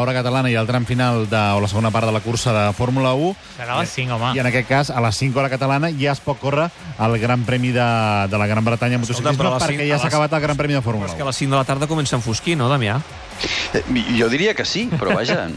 [0.00, 2.72] hora catalana i el tram final de, o la segona part de la cursa de
[2.72, 4.32] Fórmula 1 Serà a les 5, home.
[4.36, 7.42] i en aquest cas a les 5 hora catalana ja es pot córrer el Gran
[7.44, 7.88] Premi de,
[8.30, 10.40] de la Gran Bretanya en Escolta, motociclisme a perquè ja a s'ha les- acabat el
[10.40, 12.18] Gran Premi de Fórmula és que 1 a les 5 de la tarda comença a
[12.18, 13.00] enfosquir, no, Damià?
[13.74, 13.82] Eh,
[14.18, 15.48] Jo diria que sí, però vaja,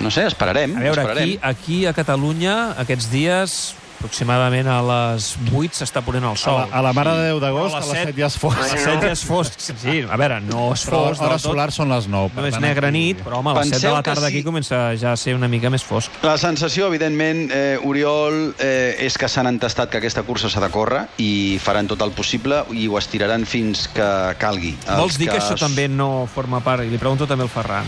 [0.00, 0.76] no sé, esperarem.
[0.76, 1.38] A veure, esperarem.
[1.42, 6.56] aquí, aquí a Catalunya, aquests dies, aproximadament a les 8 s'està ponent el a sol.
[6.56, 8.56] la, a la mare de Déu d'agost Però a les 7 ja es A fos
[8.56, 9.58] les 7 ja és fosc.
[9.60, 11.50] Sí, a veure, no és però fosc del hores tot.
[11.52, 14.00] solars són les 9 No és negra nit, però home, a les 7 de la
[14.00, 14.32] que tarda sí.
[14.32, 16.16] aquí comença ja a ser una mica més fosc.
[16.24, 20.70] La sensació, evidentment, eh, Oriol, eh, és que s'han entestat que aquesta cursa s'ha de
[20.72, 24.08] córrer i faran tot el possible i ho estiraran fins que
[24.40, 24.74] calgui.
[24.86, 27.86] Els Vols dir que això també no forma part, i li pregunto també al Ferran,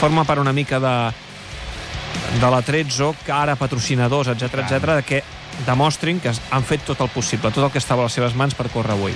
[0.00, 0.96] forma part una mica de,
[2.40, 5.22] de la Trezzo, que ara patrocinadors, etc etc, que
[5.66, 8.54] demostrin que han fet tot el possible, tot el que estava a les seves mans
[8.54, 9.14] per córrer avui.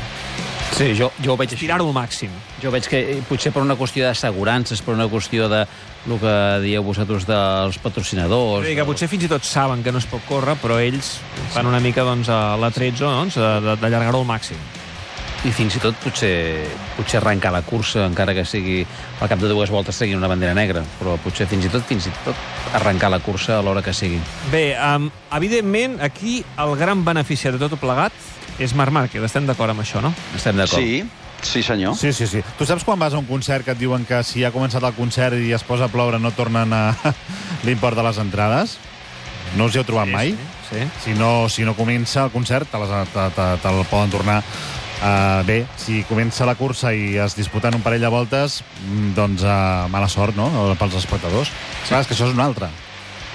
[0.70, 1.66] Sí, jo, jo ho veig així.
[1.66, 2.30] Tirar-ho al màxim.
[2.62, 5.64] Jo veig que eh, potser per una qüestió d'assegurances, per una qüestió de
[6.08, 8.64] el que dieu vosaltres dels patrocinadors...
[8.64, 11.18] Dir, que potser fins i tot saben que no es pot córrer, però ells
[11.52, 14.56] fan una mica doncs, a la Trezzo doncs, de- d'allargar-ho al màxim.
[15.40, 16.66] I fins i tot potser,
[16.98, 18.82] potser arrencar la cursa, encara que sigui
[19.24, 22.10] al cap de dues voltes seguint una bandera negra, però potser fins i tot fins
[22.10, 22.36] i tot
[22.76, 24.18] arrencar la cursa a l'hora que sigui.
[24.52, 28.12] Bé, um, evidentment, aquí el gran beneficiari de tot plegat
[28.60, 29.24] és Marc Márquez.
[29.24, 30.12] Estem d'acord amb això, no?
[30.36, 30.80] Estem d'acord?
[30.84, 31.02] Sí,
[31.40, 31.94] Sí, senyor.
[31.96, 32.42] Sí, sí, sí.
[32.58, 34.92] Tu saps quan vas a un concert que et diuen que si ha començat el
[34.92, 36.82] concert i es posa a ploure no tornen a
[37.64, 38.74] l'import de les entrades?
[39.56, 40.34] No us hi heu trobat Sí, mai?
[40.68, 40.84] sí, sí.
[41.06, 44.42] Si, no, si no comença el concert, te, les, te, te, te'l poden tornar
[45.00, 49.42] Uh, bé, si comença la cursa i es disputen un parell de voltes, mm, doncs
[49.48, 51.48] uh, mala sort, no?, pels espectadors.
[51.88, 52.68] Clar, és que això és una altra.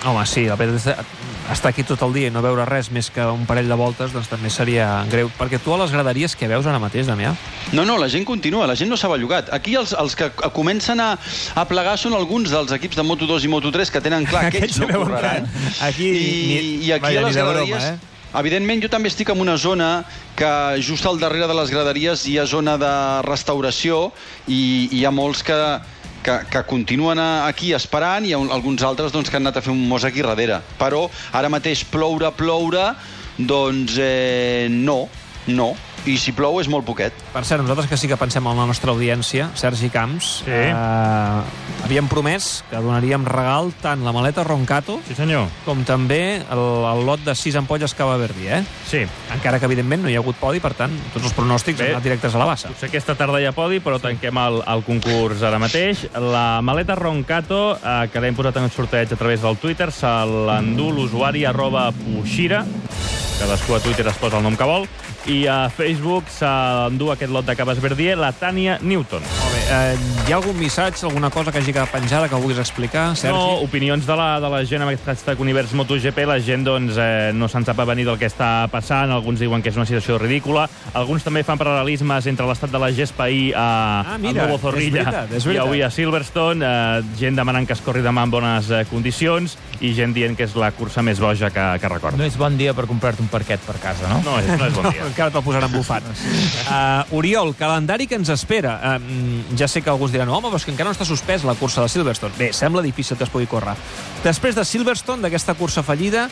[0.06, 3.23] Home, sí, a veure, estar aquí tot el dia i no veure res més que
[3.25, 5.32] un parell de voltes, doncs també seria greu.
[5.39, 7.32] Perquè tu a les graderies que veus ara mateix, Damià?
[7.73, 9.49] No, no, la gent continua, la gent no s'ha bellugat.
[9.56, 11.15] Aquí els, els que comencen a,
[11.58, 14.78] a plegar són alguns dels equips de Moto2 i Moto3 que tenen clar que ells
[14.84, 15.49] no correran.
[15.82, 17.89] aquí I, ni- I aquí vaja, a les ni de broma, graderies...
[17.95, 18.12] eh?
[18.36, 20.04] Evidentment, jo també estic en una zona
[20.36, 20.50] que
[20.84, 22.91] just al darrere de les graderies hi ha zona de
[23.24, 24.10] restauració
[24.52, 25.56] i hi ha molts que,
[26.26, 29.63] que, que continuen aquí esperant i ha un- alguns altres doncs, que han anat a
[29.63, 30.60] fer un mos aquí darrere.
[30.80, 32.89] Però ara mateix ploure, ploure,
[33.39, 35.06] doncs eh, no,
[35.48, 35.71] no.
[36.06, 37.15] I si plou és molt poquet.
[37.34, 40.52] Per cert, nosaltres que sí que pensem en la nostra audiència, Sergi Camps, Sí.
[40.52, 41.41] eh,
[41.84, 45.48] havíem promès que donaríem regal tant la maleta Roncato Sí, senyor.
[45.65, 48.63] com també el, el lot de 6 ampolles Cava Verdi, eh?
[48.88, 49.02] Sí.
[49.34, 51.86] Encara que, evidentment, no hi ha hagut podi, per tant, tots els pronòstics Bé.
[51.88, 52.70] han anat directes a la bassa.
[52.70, 56.06] Potser aquesta tarda hi ha podi, però tanquem el, el concurs ara mateix.
[56.13, 60.06] La maleta Roncato, eh, que l'hem posat en el sorteig a través del Twitter, se
[60.06, 62.62] l'endú l'usuari arroba Puixira.
[63.39, 64.86] Cadascú a Twitter es posa el nom que vol.
[65.26, 69.24] I a Facebook s'endú aquest lot de Caves Verdier, la Tània Newton.
[69.26, 69.62] Molt bé.
[69.74, 69.96] Eh,
[70.28, 73.34] hi ha algun missatge, alguna cosa que hagi quedat penjada que vulguis explicar, Sergi?
[73.34, 76.20] No, opinions de la, de la gent amb aquest hashtag Univers MotoGP.
[76.30, 79.10] La gent doncs, eh, no se'n sap venir del que està passant.
[79.16, 80.68] Alguns diuen que és una situació ridícula.
[80.94, 83.66] Alguns també fan paral·lelismes entre l'estat de la gespa ahir a,
[84.06, 85.66] Ah, mira, a Nuevo és Zorrilla veritat, és i veritat.
[85.66, 86.62] avui a Silverstone.
[86.70, 90.46] Eh, gent demanant que es corri demà en bones eh, condicions i gent dient que
[90.46, 92.22] és la cursa més boja que, que recorda.
[92.22, 94.22] No és bon dia per comprar-te un parquet per casa, no?
[94.22, 95.02] No, és, no és bon dia.
[95.15, 96.04] Encara te'l posaran bufat.
[96.67, 98.73] Uh, Oriol, calendari que ens espera.
[98.99, 101.56] Uh, ja sé que alguns diran, home, però és que encara no està suspès la
[101.56, 102.36] cursa de Silverstone.
[102.36, 103.78] Bé, sembla difícil que es pugui córrer.
[104.25, 106.28] Després de Silverstone, d'aquesta cursa fallida,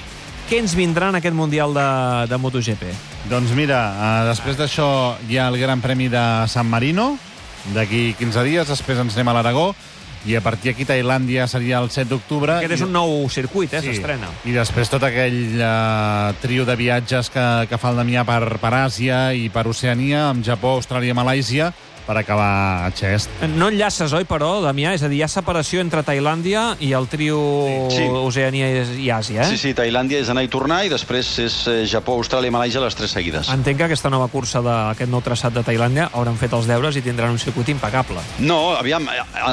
[0.50, 1.88] què ens vindrà en aquest Mundial de,
[2.28, 2.92] de MotoGP?
[3.32, 4.90] Doncs mira, uh, després d'això
[5.30, 7.14] hi ha el Gran Premi de San Marino,
[7.72, 9.70] d'aquí 15 dies, després ens anem a l'Aragó,
[10.26, 12.58] i a partir d'aquí Tailàndia seria el 7 d'octubre.
[12.62, 13.82] Aquest és un nou circuit, eh?
[13.84, 14.30] S'estrena.
[14.48, 18.74] I després tot aquell uh, trio de viatges que, que fa el Damià per, per
[18.84, 21.74] Àsia i per Oceania, amb Japó, Austràlia, Malàisia,
[22.08, 23.30] per acabar a Xest.
[23.56, 24.94] No enllaces, oi, però, Damià?
[24.98, 27.40] És a dir, hi ha separació entre Tailàndia i el trio
[27.94, 28.04] Sí.
[28.10, 29.50] Oceania i Àsia, eh?
[29.54, 32.82] Sí, sí, Tailàndia és anar i tornar i després és eh, Japó, Austràlia i Malàisia
[32.84, 33.50] les tres seguides.
[33.54, 37.02] Entenc que aquesta nova cursa d'aquest nou traçat de Tailàndia hauran fet els deures i
[37.06, 38.22] tindran un circuit impecable.
[38.40, 39.08] No, aviam,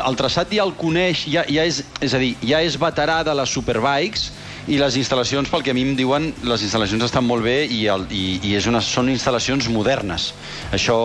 [0.07, 3.35] el traçat ja el coneix, ja, ja és, és a dir, ja és veterà de
[3.35, 4.31] les Superbikes
[4.71, 7.81] i les instal·lacions, pel que a mi em diuen, les instal·lacions estan molt bé i,
[7.91, 10.29] el, i, i és una, són instal·lacions modernes.
[10.77, 10.97] Això,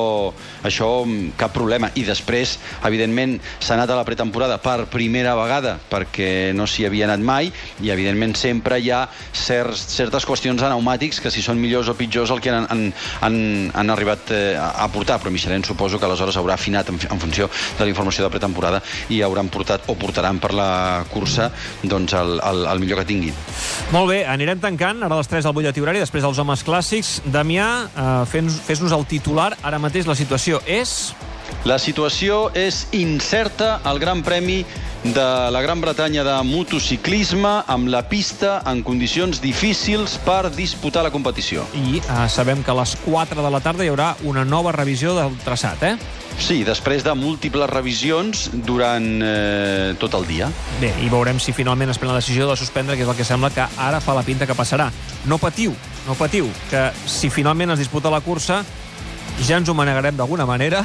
[0.68, 1.90] això mm, cap problema.
[1.98, 7.08] I després, evidentment, s'ha anat a la pretemporada per primera vegada perquè no s'hi havia
[7.10, 9.02] anat mai i, evidentment, sempre hi ha
[9.34, 12.86] certs, certes qüestions de pneumàtics que si són millors o pitjors el que han, han,
[13.26, 13.40] han,
[13.74, 17.50] han arribat eh, a portar, però Michelin suposo que aleshores haurà afinat en, en funció
[17.50, 20.70] de la informació de pretemporada i hauran portat o portaran per la
[21.10, 21.50] cursa
[21.82, 23.46] doncs, el, el, el millor que tinguin.
[23.92, 27.22] Molt bé, anirem tancant, ara les 3 del butlletí horari, després dels homes clàssics.
[27.32, 29.54] Damià, eh, fes- fes-nos el titular.
[29.64, 31.14] Ara mateix la situació és...
[31.66, 34.64] La situació és incerta al Gran Premi
[35.06, 41.12] de la Gran Bretanya de motociclisme amb la pista en condicions difícils per disputar la
[41.14, 41.66] competició.
[41.78, 45.14] I eh, sabem que a les 4 de la tarda hi haurà una nova revisió
[45.18, 45.96] del traçat, eh?
[46.42, 50.50] Sí, després de múltiples revisions durant eh, tot el dia.
[50.82, 53.28] Bé, i veurem si finalment es pren la decisió de suspendre, que és el que
[53.28, 54.90] sembla que ara fa la pinta que passarà.
[55.30, 55.76] No patiu,
[56.08, 58.64] no patiu, que si finalment es disputa la cursa,
[59.44, 60.82] ja ens ho manegarem d'alguna manera,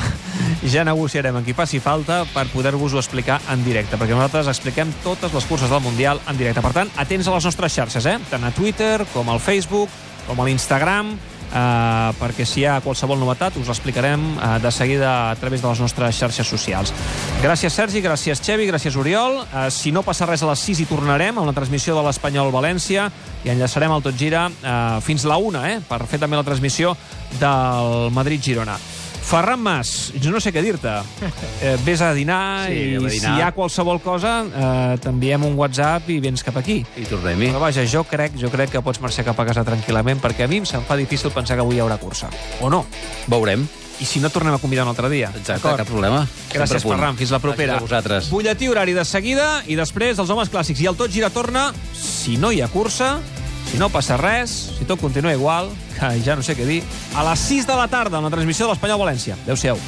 [0.72, 5.32] ja negociarem amb qui faci falta per poder-vos-ho explicar en directe, perquè nosaltres expliquem totes
[5.36, 6.64] les curses del Mundial en directe.
[6.64, 8.18] Per tant, atents a les nostres xarxes, eh?
[8.30, 9.92] tant a Twitter com al Facebook,
[10.26, 11.14] com a l'Instagram,
[11.50, 15.68] eh, perquè si hi ha qualsevol novetat us l'explicarem eh, de seguida a través de
[15.68, 16.94] les nostres xarxes socials.
[17.42, 19.42] Gràcies, Sergi, gràcies, Xevi, gràcies, Oriol.
[19.42, 22.52] Eh, si no passa res a les 6 hi tornarem amb la transmissió de l'Espanyol
[22.54, 23.10] València
[23.44, 26.96] i enllaçarem el Tot Gira eh, fins la 1, eh, per fer també la transmissió
[27.40, 28.78] del Madrid-Girona.
[29.22, 30.90] Ferran Mas, jo no sé què dir-te.
[31.62, 33.10] Eh, vés a dinar Sí, i a dinar.
[33.12, 36.80] si hi ha qualsevol cosa eh, t'enviem un WhatsApp i vens cap aquí.
[36.98, 37.52] I tornem-hi.
[37.52, 40.50] Però vaja, jo crec, jo crec que pots marxar cap a casa tranquil·lament perquè a
[40.50, 42.30] mi em se'm fa difícil pensar que avui hi haurà cursa.
[42.60, 42.84] O no.
[43.30, 43.68] Veurem.
[44.00, 45.28] I si no, tornem a convidar un altre dia.
[45.36, 46.22] Exacte, cap problema.
[46.50, 46.82] Gràcies.
[46.88, 47.18] Ferran.
[47.20, 47.74] Fins la propera.
[47.76, 48.30] Gràcies a vosaltres.
[48.32, 50.80] Butlletí horari de seguida i després els homes clàssics.
[50.80, 53.18] I el Tot Gira torna, si no hi ha cursa,
[53.70, 56.82] si no passa res, si tot continua igual, que ja no sé què dir,
[57.14, 59.38] a les 6 de la tarda en la transmissió de l'Espanyol València.
[59.46, 59.78] Adéu-siau.